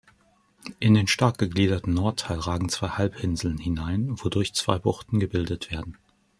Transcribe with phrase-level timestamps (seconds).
[0.79, 5.95] In den stark gegliederten Nordteil ragen zwei Halbinseln hinein, wodurch zwei Buchten gebildet werden.